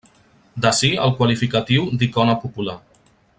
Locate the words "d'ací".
0.65-0.89